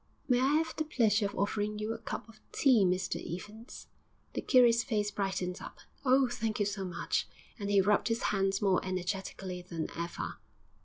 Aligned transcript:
'May 0.27 0.39
I 0.39 0.59
'ave 0.59 0.71
the 0.77 0.83
pleasure 0.83 1.27
of 1.27 1.35
offering 1.37 1.77
you 1.77 1.93
a 1.93 1.99
cup 1.99 2.27
of 2.27 2.39
tea, 2.51 2.83
Mr 2.85 3.17
Evans?' 3.23 3.85
The 4.33 4.41
curate's 4.41 4.83
face 4.83 5.11
brightened 5.11 5.61
up. 5.61 5.77
'Oh, 6.03 6.27
thank 6.27 6.59
you 6.59 6.65
so 6.65 6.83
much!' 6.83 7.27
And 7.59 7.69
he 7.69 7.81
rubbed 7.81 8.07
his 8.07 8.23
hands 8.33 8.63
more 8.63 8.83
energetically 8.83 9.61
than 9.61 9.89
ever. 9.95 10.39